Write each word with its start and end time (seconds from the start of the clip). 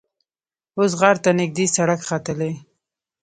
اوس 0.77 0.91
غار 0.99 1.17
ته 1.23 1.29
نږدې 1.39 1.65
سړک 1.75 1.99
ختلی. 2.09 2.51